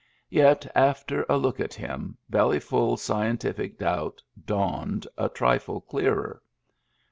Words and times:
Yet, 0.31 0.65
after 0.73 1.27
a 1.29 1.37
look 1.37 1.59
at 1.59 1.75
him, 1.75 2.17
Bellyfurs 2.27 2.97
scientific 3.03 3.77
doubt 3.77 4.23
dawned 4.47 5.05
a 5.15 5.29
trifle 5.29 5.79
clearer. 5.81 6.41